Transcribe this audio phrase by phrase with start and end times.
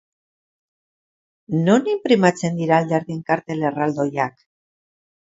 [1.65, 4.47] Non inprimatzen dira alderdien kartel erraldoiak?